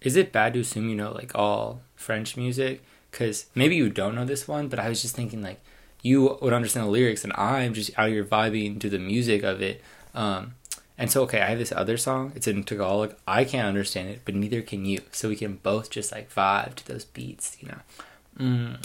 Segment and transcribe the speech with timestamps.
[0.00, 2.82] Is it bad to assume you know like all French music?
[3.10, 5.60] Because maybe you don't know this one, but I was just thinking like
[6.02, 9.60] you would understand the lyrics, and I'm just out here vibing to the music of
[9.60, 9.82] it.
[10.14, 10.54] Um,
[10.96, 12.32] and so, okay, I have this other song.
[12.34, 13.14] It's in Tagalog.
[13.26, 15.00] I can't understand it, but neither can you.
[15.12, 17.78] So we can both just like vibe to those beats, you know.
[18.38, 18.84] Mm,